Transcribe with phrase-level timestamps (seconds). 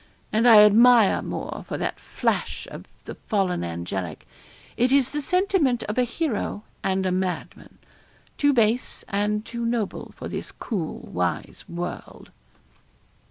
[0.33, 4.27] And I admire Moore for that flash of the fallen angelic
[4.75, 7.77] it is the sentiment of a hero and a madman
[8.35, 12.31] too base and too noble for this cool, wise world.'